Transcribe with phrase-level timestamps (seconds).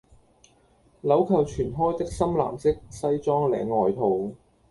[1.03, 4.35] 鈕扣全開的深藍色西裝領外套